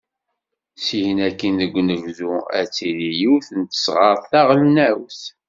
[0.85, 5.21] Syin akin deg unebdu, ad tili yiwet n tesɣert taɣelnawt.